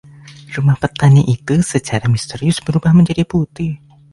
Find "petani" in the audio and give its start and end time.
0.83-1.21